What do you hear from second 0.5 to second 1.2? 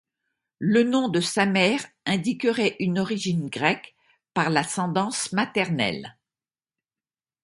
Le nom de